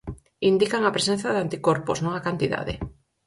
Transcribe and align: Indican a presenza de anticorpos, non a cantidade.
Indican 0.51 0.83
a 0.85 0.93
presenza 0.95 1.27
de 1.31 1.39
anticorpos, 1.45 1.97
non 2.03 2.13
a 2.15 2.23
cantidade. 2.27 2.73